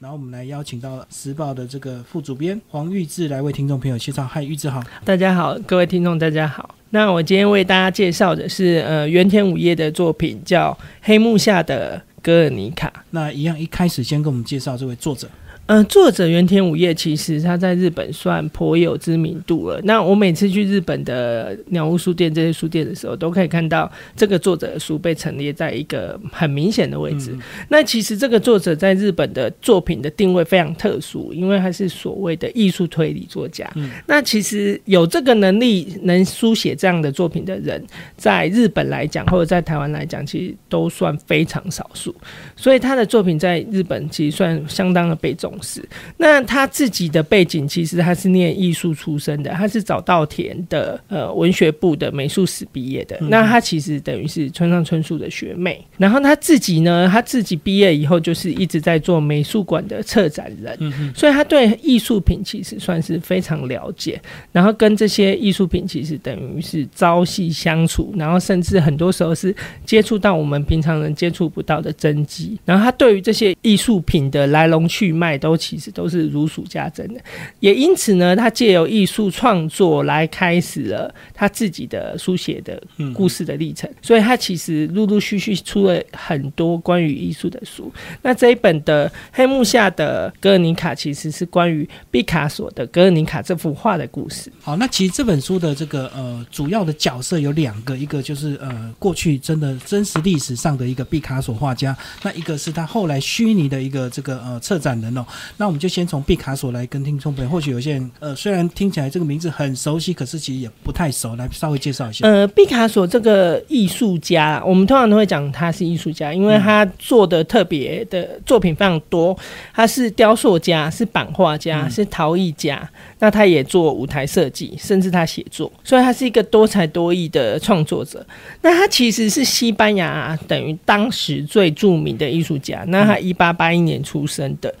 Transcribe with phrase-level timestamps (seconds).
[0.00, 4.26] 然后我们来邀请到《时报》的这个副主编黄玉志来为听众朋友介绍。
[4.26, 6.74] 嗨，玉志好，大家好，各位听众大家好。
[6.88, 12.88] 那我今天为大家介绍的是呃原田武业的作品，叫《黑幕下的格尔尼卡》。
[13.10, 15.28] 那一样一开始先跟我们介绍这位作者。
[15.70, 19.80] 嗯，作者原田武业其实他在日本算颇有知名度了。
[19.84, 27.32] 那我每次去日本的鸟屋书店这些书店的时候，都可以看到这个作者的书被陈列在一个很明显的位置。
[27.68, 33.72] 那其实这个作者在日本的作品的定位非常特殊，因为他是所谓的艺术推理作家。
[34.08, 37.80] 那其实有这个能力能书写这样的作品的人，
[38.16, 42.12] 在日本来讲，或者在台湾来讲，其实都算非常少数。
[42.56, 45.56] 所以他的作品在日本其实算相当的被重。
[45.62, 53.18] 是，那他自己的背景其实他是念艺术出身的，他是早稻田的呃文学部的美术史毕业的。
[53.20, 55.84] 那他其实等于是村上春树的学妹。
[55.98, 64.20] 然后他自己呢，他自己毕业以后就是一直在做美术馆的策展人，所以他对艺术品其实算是非常了解。
[64.50, 69.54] 然后跟这些艺术品其实等于是朝夕相处，然后甚至很多时候是
[69.84, 72.58] 接触到我们平常人接触不到的真迹。
[72.64, 75.49] 然后他对于这些艺术品的来龙去脉都。
[75.50, 77.20] 都其实都是如数家珍的，
[77.58, 82.80] 也因此呢，他借由艺术创作来开始了他自己的书写的
[83.12, 83.90] 故事的历程。
[84.00, 87.92] 所以，他其实陆陆续续出了很多关于艺术的书。
[88.22, 94.52] 那这一本的《黑幕下的格尔尼卡》其实是关于毕卡索的《格尔尼卡》这幅画的故事。
[94.60, 105.24] 好，那其实这本书的这个呃主要的角色有两个，一个就是呃过去真的真实历史上的一个毕卡索画家，那一个是他后来虚拟的一个这个呃策展人哦。
[105.56, 112.26] 那我们就先从毕卡索来跟听众朋友，或许有些人呃，虽然听起来这个名字很熟悉，可是其实也不太熟，来稍微介绍一下。
[112.26, 119.36] 呃，毕卡索这个艺术家，我们通常都会讲他是艺术家，因为他做的特别的作品非常多。
[119.74, 128.24] 他是雕塑家，是版画家，是陶艺家，那他也做舞台设计，甚至他写作，所以他是一个多才多艺的创作者。
[128.62, 132.84] 那他其实是西班牙等于当时最著名的艺术家。
[132.88, 134.74] 那他一八八一年出生的。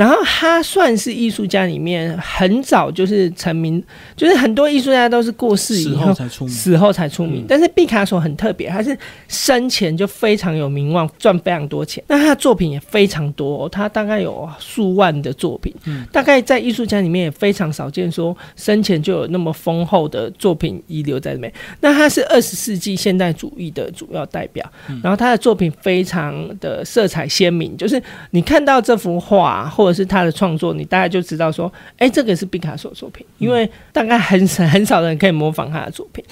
[0.00, 3.84] 然后他算是艺术家里面很早就是成名，
[4.16, 7.44] 就是很多艺术家都是过世以后才出名，死后才出名。
[7.46, 8.96] 但是毕卡索很特别，他是
[9.28, 12.02] 生前就非常有名望，赚非常多钱。
[12.08, 15.70] 那他的作品也非常多，他大概有数万的作品。
[16.10, 21.52] 大概在艺术家里面也非常少见，说生前就有那么丰厚的作品遗留在里面。
[21.80, 24.64] 那他是二十世纪现代主义的主要代表，
[25.02, 36.24] 然后他的作品非常的色彩鲜明，就是你看到这幅画或是他的创作，你大概就知道说，哎，这个是毕卡索作品，因为大概很少很少人可以模仿他的作品。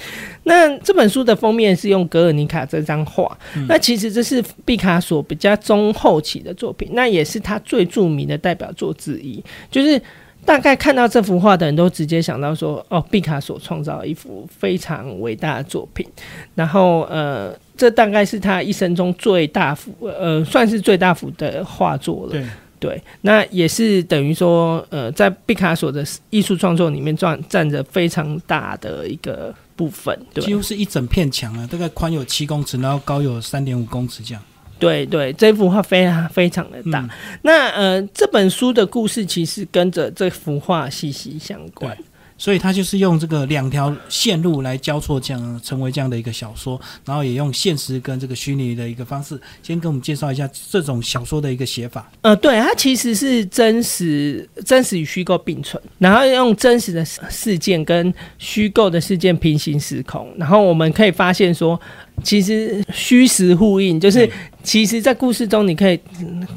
[0.43, 3.37] 那这本书的封面是用格尔尼卡这张画，
[3.67, 9.43] 那其实这是毕卡索比较中后期的作品，那也是他最著名的代表作之一。
[9.69, 10.01] 就是
[10.45, 16.07] 大概看到这幅画的人都直接想到说，哦，毕卡索创造了一幅非常伟大的作品。
[16.55, 22.31] 然后，呃，这大概是他一生中最大幅，呃，算是最大幅的画作了。
[22.31, 22.43] 对。
[22.79, 34.41] 对，那也是等于说，呃，在毕卡索的艺术创作里面占占着非常大的一个部分，对，几乎是一整片墙啊，大概宽有七公尺，然后高有三点五公尺这样。
[34.79, 37.05] 对对，这幅画非常非常的大。
[37.41, 41.97] 那呃，这本书的故事其实跟着这幅画息息相关。
[42.39, 52.09] 所以他就是用这个两条线路来交错，这样成为这样的一个小说，然后也用现实跟这个虚拟的一个方式，先跟我们介绍一下这种小说的一个写法。
[52.21, 61.79] 呃，对，它其实是真实、真实与虚构并存，然后用真实的事件跟虚构的事件平行时空，然后我们可以发现说。
[62.23, 64.29] 其实虚实呼应，就是
[64.63, 65.99] 其实，在故事中你可以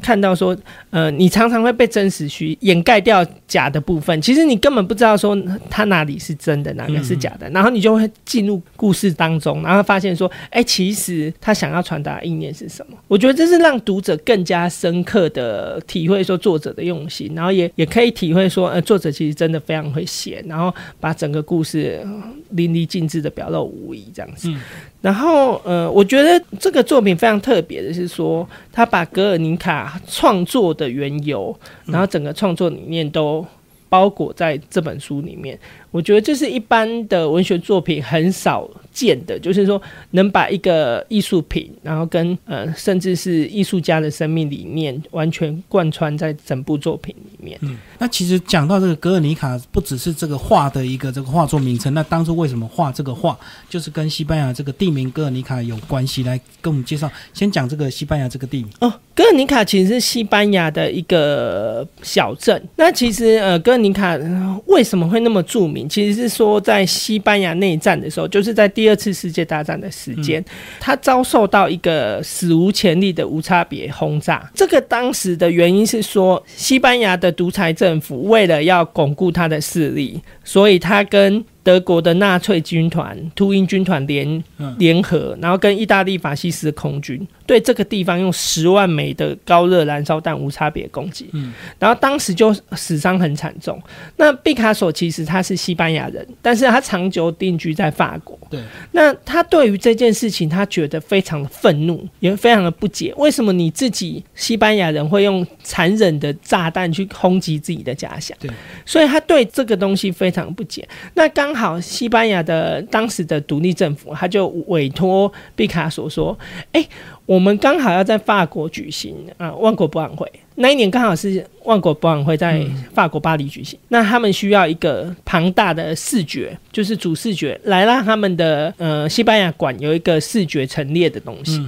[0.01, 0.55] 看到说，
[0.89, 4.21] 呃，你常常会被真实虚掩盖掉假的部分。
[4.21, 5.37] 其实你根本不知道说
[5.69, 12.97] 它哪里是真的，哪个是假的，然后你就会进入故事当中，然后发现说，哎，其实他想要传达意念是什么？
[13.07, 22.05] 我觉得这是让读者更加深刻的体会说作者的用心，然后也也可以体会说，呃，作者其实真的非常会写，然后把整个故事
[22.49, 24.53] 淋漓尽致的表露无遗，这样子。
[25.01, 31.55] 然后，呃，我觉得这个作品非常特别的是说，他把格尔尼卡创作的缘由，
[31.85, 33.45] 然后整个创作理念都
[33.89, 35.57] 包裹在这本书里面。
[35.93, 39.79] 我觉得这是一般的文学作品很少见的，就是说
[40.11, 47.59] 能把一个艺术品，然后跟呃甚至是艺术家的生命理念完全贯穿在整部作品里面。
[47.61, 53.37] 嗯，那其实讲到这个格尔尼卡，不只是这个画的一个这个画作名称，那当初为什么画这个画，
[53.69, 56.23] 就是跟西班牙这个地名格尔尼卡有关系。
[56.23, 58.91] 来跟我们介绍，先讲这个西班牙这个地名哦。
[59.13, 62.59] 格尔尼卡其实是西班牙的一个小镇。
[62.77, 64.17] 那其实呃，格尔尼卡
[64.65, 65.82] 为什么会那么著名？
[65.87, 70.43] 其实是说在西班牙内战的时候，就是在第二次世界大战的时间，
[70.79, 74.49] 他遭受到一个史无前例的无差别轰炸。
[74.53, 84.43] 这个当时的原因是说，西班牙的独裁政府为了要巩固他的势力，所以他跟德国的纳粹军团、秃鹰军团联
[84.77, 93.81] 联合，然后跟意大利法西斯空军对这个地方用十万枚的高热燃烧弹无差别攻击，嗯然后当时就死伤很惨重。
[94.17, 98.37] 那毕卡索其实他是西班牙人，但是他长久定居在法国。
[98.49, 98.59] 对，
[98.91, 108.37] 那他对于这件事情，他觉得非常的愤怒，也非常的不解，为什么你自己西班牙人会用残忍的炸弹去轰击自己的家乡？
[108.39, 108.51] 对，
[108.85, 110.87] 所以他对这个东西非常不解。
[111.13, 116.37] 那刚好，西班牙的当时的独立政府，他就委托毕卡索说
[116.73, 116.85] ：“哎，
[117.25, 131.63] 我们刚好要在法国举行啊万国博览会。”那一年刚好是万国博览会在法国巴黎举行，那他们需要一个庞大的视觉，就是主视觉，来让他们的呃西班牙馆有一个视觉陈列的东西，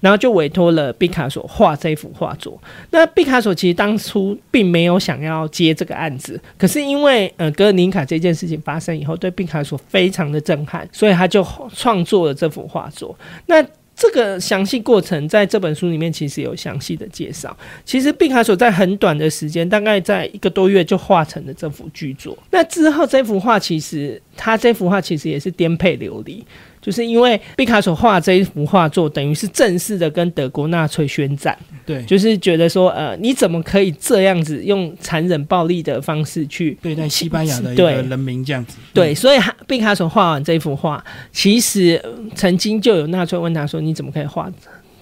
[0.00, 2.60] 然后就委托了毕卡索画这幅画作。
[2.90, 13.16] 那毕卡索其实当初并没有想要接这个案子，可是因为呃格尔尼卡这件事情发生以后，对毕卡索非常的震撼，所以他就创作了这幅画作。
[13.46, 13.64] 那
[14.00, 17.54] 这个详细过程在这本书里面其实有详细的介绍。
[17.84, 22.36] 其实毕卡索在很短的时间，大概在一个多月就画成了这幅巨作。
[22.50, 26.42] 那之后这幅画其实他这幅画其实也是颠沛流离。
[26.80, 31.56] 就是因为毕卡索画这一幅画作，等于是正式的跟德国纳粹宣战。
[31.84, 38.76] 对，就是觉得说，呃，你怎么可以这样子用残忍暴力的方式去对待西班牙的一个人民这样子？
[38.94, 42.00] 对，所以毕卡索画完这幅画，其实
[42.34, 44.50] 曾经就有纳粹问他说：“你怎么可以画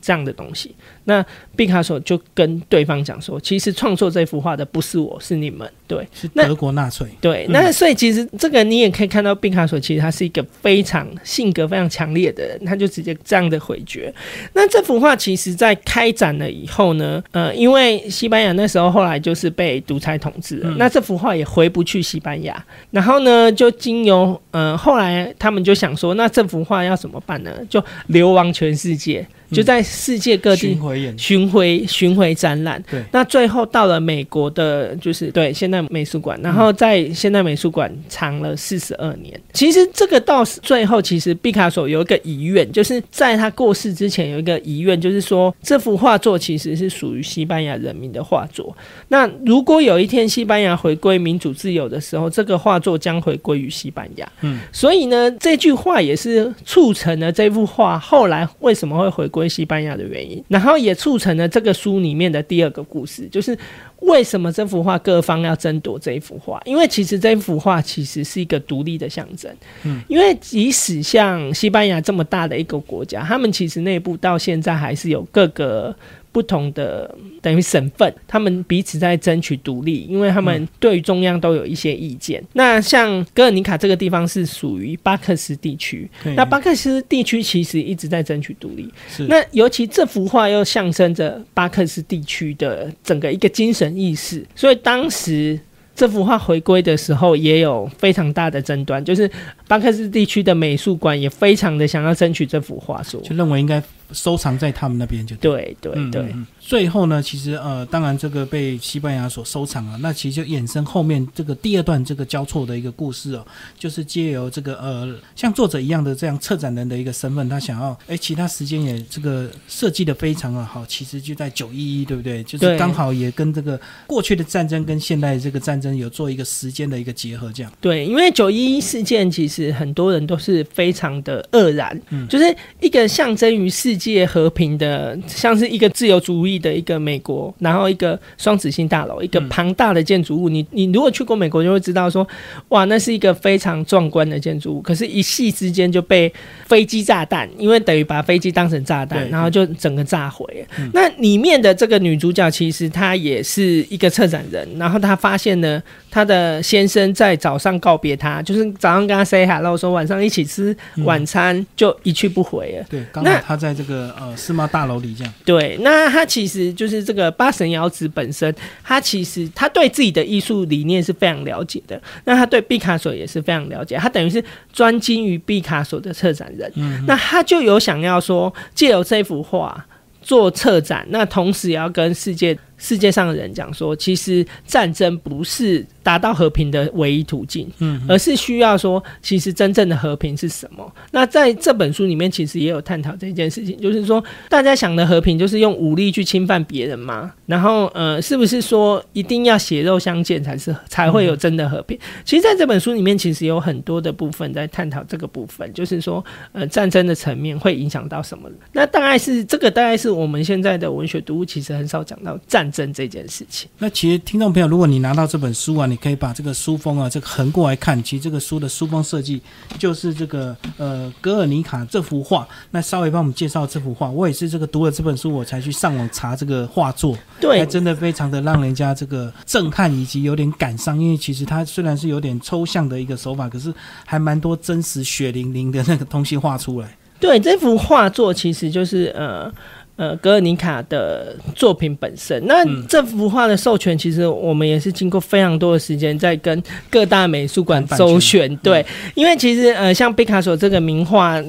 [0.01, 0.75] 这样的东西？”
[1.09, 1.25] 那
[1.57, 7.07] 毕卡索就跟对方讲说：“其实创作这幅画的不是我，是你们。”对，是德国纳粹。
[7.19, 14.13] 对，那所以其实这个你也可以看到，毕卡索其实他是一个非常性格非常强烈的人，他就直接这样的回绝。
[14.53, 22.63] 那这幅画其实，在开展了以后呢，呃，因为西班牙那时候后来就是被独裁统治了，那这幅画也回不去西班牙。
[22.91, 27.51] 然后呢，就经由呃，后来他们就想说，那这幅画要怎么办呢？
[27.71, 32.83] 就流亡全世界，就在世界各地演巡回巡回展览。
[32.91, 35.79] 对，那最后到了美国的，就是对现代。
[35.91, 39.41] 美术馆，然后在现代美术馆藏了四十二年。
[39.53, 48.77] 其实这个到最后，其实毕卡索有一个遗愿，就是在他过世之前有一个遗愿，就是说这幅画作其实是属于西班牙人民的画作。
[49.09, 54.31] 那如果有一天西班牙回归民主自由的时候，这个画作将回归于西班牙。
[54.43, 63.57] 嗯，所以呢，这句话也是促成了这幅画后来为什么会回归西班牙的原因，然后也促成了这个书里面的第二个故事，就是。
[64.03, 66.63] 为什么这幅画各方要争夺这一幅画？
[66.65, 69.53] 因为其实这幅画其实是一个独立的象征。
[69.83, 75.95] 嗯，因为即使像西班牙这么大的一个国家，他们其实内部到现在还是有各个。
[76.31, 82.43] 不同的等于省份，他们彼此在争取独立，因为他们对于中央都有一些意见。
[82.53, 88.93] 那像哥尔尼卡这个地方是属于巴克斯地区，那巴克斯地区其实一直在争取独立。
[89.29, 95.59] 那尤其这幅画又象征着巴克斯地区的整个一个精神意识，所以当时
[95.97, 99.29] 这幅画回归的时候也有非常大的争端，就是
[99.67, 103.83] 巴克斯地区的美术馆也非常的想要争取这幅画作，就认为应该。
[104.13, 106.35] 收藏在他们那边就对对对。
[106.69, 113.47] 最后呢，其实呃，当然这个被西班牙所收藏了，那其实就衍生后面这个第二段这个交错的一个故事哦，
[113.79, 122.43] 就是借由这个呃，像作者一样的这样策展人的一个身份，他想要哎，其他时间也这个设计的非常的好，其实就在九一一，对不对？
[122.45, 127.73] 就是刚好也跟这个过去的战争跟现代这个战争有做一个时间的一个结合，这样。
[127.81, 133.99] 对，因为九一一事件其实很多人都是非常的愕然，嗯，就是一个象征于世。
[133.99, 140.49] 界和平的，像是一个自由主义的一个美国，然后一个双子星大楼，一个庞大的建筑物。
[140.49, 142.27] 你你如果去过美国，就会知道说，
[142.69, 144.83] 哇，那是一个非常壮观的建筑物。
[144.83, 146.33] 可是，一夕之间就被
[146.67, 150.67] 飞机炸弹，因为等于把飞机当成炸弹，然后就整个炸毁。
[150.93, 162.87] 那里面的这个女主角其实她也是一个策展人，然后她发现呢，她的先生在早上告别她，就是早上跟她 say hello，说晚上一起吃晚餐，就一去不回了。
[162.89, 165.33] 对，刚好她在这个呃世贸大楼里这样。
[165.45, 168.53] 对，那她其实就是这个八神遥子本身，
[168.83, 172.01] 他其实他对自己的艺术理念是非常了解的。
[172.25, 176.73] 那他对毕卡索也是非常了解，他等于是专精于毕卡索的策展人。
[176.77, 179.87] 嗯，那他就有想要说，借由这幅画
[180.23, 182.59] 做策展，那同时也要跟世界。
[182.79, 190.91] 世界上的人讲说，其实战争不是达到和平的唯一途径，嗯，而是需要说，其实真正的和平是什么？
[191.11, 197.33] 那在这本书里面，其实也有探讨这件事情，就是说，大家想的和平就是用武力去侵犯别人吗？
[197.47, 201.99] 然后，呃，是不是说一定要血肉相见才是才会有真的和平？
[202.25, 208.49] 其实，在这本书里面，其实有很多的部分在探讨这个部分，就是说，呃，战争的层面会影响到什么？
[208.73, 212.68] 那大概是这个，大概是我们现在的文学读物其实很少讲到战。
[212.71, 219.41] 争这件事情，那其实听众朋友，如果你拿到这本书啊，你可以把这个书封啊，这个横过来看，其实这个书的书封设计
[219.79, 222.47] 就是这个呃格尔尼卡这幅画。
[222.71, 233.73] 那稍微帮我们介绍这幅画，我也是这个读了这本书，我才去上网查这个画作，对，还真的非常的让人家这个震撼以及有点感伤，因为其实它虽然是有点抽象的一个手法，可是
[234.05, 236.97] 还蛮多真实血淋淋的那个东西画出来。
[237.21, 239.53] 对，这幅画作其实就是呃。
[239.99, 248.57] 呃，格尔尼卡的作品本身，那这幅画的授权，其实我们也是经过非常多的时间，在跟各大美术馆周旋。
[248.59, 248.87] 对，
[249.17, 251.43] 因为其实呃，像毕卡索这个名画，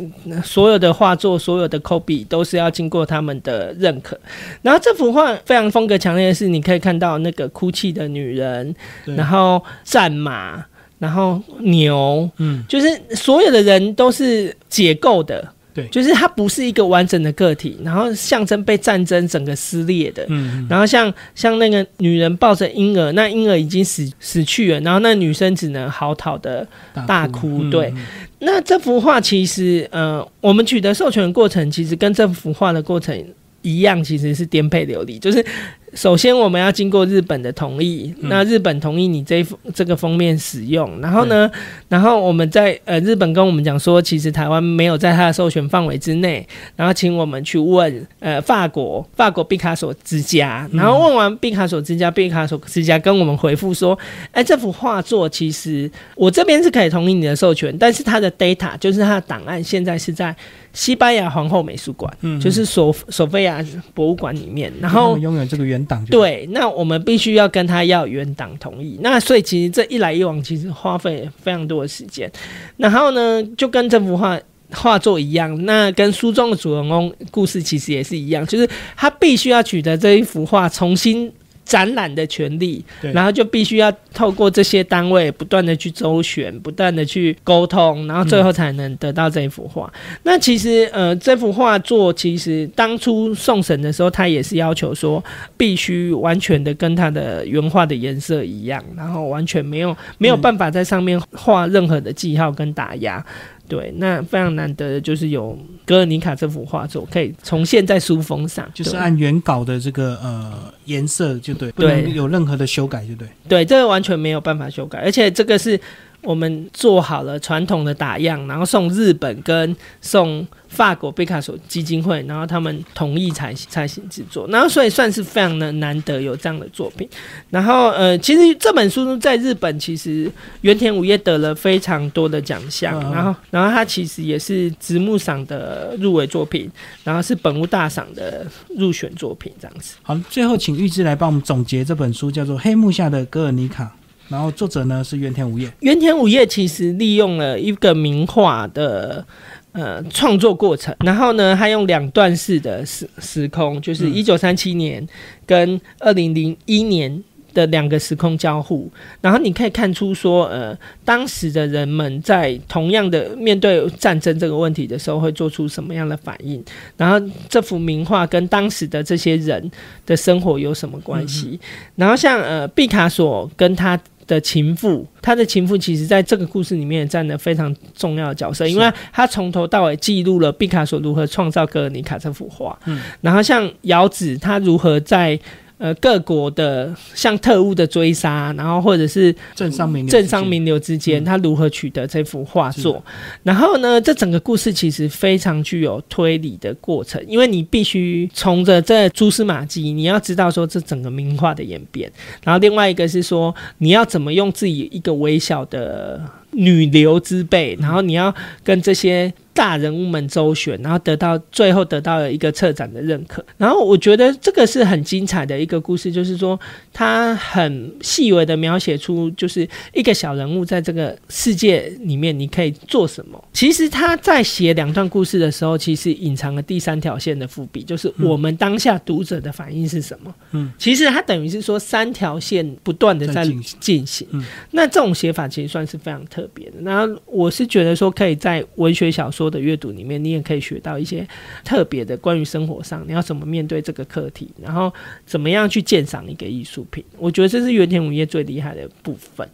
[0.43, 4.19] 所有的画作，所有的抠笔，都是要经过他们的认可。
[4.63, 8.73] 然后这幅画非常风格强烈的是，你可以看到那个哭泣的女人，
[9.05, 10.65] 然后战马，
[10.97, 15.47] 然后牛，嗯，就是所有的人都是解构的。
[15.73, 20.25] 对，就是它不是一个完整的个体，然后象征被战争整个撕裂的。
[20.29, 26.67] 嗯，然后像像那个女人抱着婴儿，那婴儿已经死死去了，然后那女生只能嚎啕的
[27.07, 27.69] 大哭。
[27.69, 27.93] 对，
[28.39, 33.15] 那这幅画其实，呃，我们取得授权的过程，其实跟这幅画的过程
[33.61, 35.45] 一样，其实是颠沛流离，就是。
[35.93, 39.43] 首先，我们要经过日本的同意，那日本同意你这
[39.73, 41.49] 这个封面使用，然后呢，
[41.87, 53.97] 然后我们在呃日本跟我们讲说，其实台湾没有在他的授权范围之内，然后请我们去问呃法国法国毕卡索之家，然后问完毕卡索之家，毕卡索之家跟我们回复说，
[54.31, 60.35] 哎，这幅画作其实我这边是可以同意你的授权，但是它的 data 就是它的档案现在是在
[60.71, 63.65] 西班牙皇后美术馆，就是索索菲亚
[63.95, 65.78] 博物馆里面，然后拥有这个原。
[66.11, 68.97] 对，那我们必须要跟他要原档同意。
[69.01, 72.31] 那所以其实这一来一往，其实花费非常多的时间。
[72.77, 74.39] 然后呢，就跟这幅画
[74.71, 81.31] 画作一样，那跟书中的主人公故事其实也是一样，就是他必须要取得这一幅画重新。
[81.69, 82.83] 展览的权利，
[83.13, 89.91] 然后就必须要透过这些单位不断的去周旋，不断的去沟通，然后最后才能得到这一幅画。
[90.23, 95.23] 那其实，呃，这幅画作其实当初送审的时候，他也是要求说，
[95.55, 103.23] 必须完全的跟他的原画的颜色一样，然后完全没有没有办法在上面画任何的记号跟打压。
[103.69, 113.27] 对，那非常难得的就是有格尔尼卡这幅画作可以重现在书封上，就是按原稿的这个呃颜色就对，不能有任何的修改就对。
[113.47, 115.79] 对，这个完全没有办法修改，而且这个是。
[116.21, 127.07] 我们做好了传统的打样，然后送日本跟送法国贝卡索基金会，然后他们同意才才行制作，然后所以算是非常的难得有这样的作品。
[127.49, 136.69] 然后呃，其实这本书在日本其实原田武业得了非常多的奖项，然后然后他其实也是直木赏的入围作品，
[137.03, 138.45] 然后是本屋大赏的
[138.77, 139.95] 入选作品这样子。
[140.03, 143.85] 好，最后请玉芝来帮我们总结这本书，叫做《黑幕下的格尔尼卡》。
[144.29, 145.69] 然后作者呢是原田武业。
[145.79, 149.25] 原田武业其实利用了一个名画的
[149.71, 155.05] 呃创作过程，然后呢，他用两段式的时时空，就是一九三七年
[155.45, 158.87] 跟二零零一年的两个时空交互，
[159.19, 166.63] 然后你可以看出说，呃，当时的人们在同样的面对战争这个问题的时候，会做出什么样的反应？
[166.95, 167.19] 然后
[167.49, 169.71] 这幅名画跟当时的这些人
[170.05, 171.59] 的生活有什么关系？
[171.95, 173.99] 然后像呃毕卡索跟他。
[174.29, 185.37] 的情妇，他的情妇其实在这个故事里面占了非常重要的角色，因为他从头到尾记录了毕卡索如何创造格尔尼卡这幅画，嗯，然后像姚子他如何在。
[185.79, 193.01] 呃，各国的像特务的追杀，然后或者是政商名政商名流之间，他如何取得这幅画作？
[193.43, 202.11] 然后呢，这整个故事其实非常具有推理的过程，因为你必须从着这蛛丝马迹，你要知道说这整个名画的演变。
[202.43, 206.21] 然后另外一个是说，你要怎么用自己一个微小的
[206.51, 209.33] 女流之辈，然后你要跟这些。
[209.59, 213.45] 大人物们周旋，然后得到最后得到了一个策展的认可。
[213.57, 216.57] 然后我觉得这个是很精彩的一个故事，就是说
[216.93, 223.43] 他很细微的描写出，就是一个小人物在这个世界里面你可以做什么。
[223.51, 230.33] 其实他在写两段故事的时候，其实隐藏了第三条线的伏笔，就是我们当下读者的反应是什么。
[230.51, 233.45] 嗯，其实他等于是说三条线不断的在
[233.81, 234.25] 进行。
[234.31, 236.77] 嗯，那这种写法其实算是非常特别的。
[236.79, 239.48] 那我是觉得说可以在文学小说。
[239.49, 241.27] 的阅读里面，你也可以学到一些
[241.63, 244.93] 特别的关于生活上你要怎么面对这个课题，然后
[245.25, 247.03] 怎么样去鉴赏一个艺术品。
[247.17, 249.47] 我觉得这是原田午夜最厉害的部分。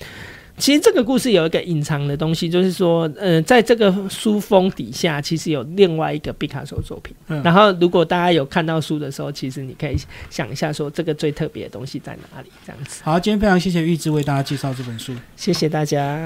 [0.57, 7.13] 其实这个故事有一个隐藏的东西，就是说，呃，在这个书封底下，其实有另外一个毕卡索作品。
[7.27, 9.97] 嗯然后，如果大家有看到书的时候，其实你可以
[10.29, 12.47] 想一下，说这个最特别的东西在哪里？
[12.65, 13.01] 这样子。
[13.03, 16.23] 好，今天非常谢谢玉芝为大家介绍这本书，谢谢大家。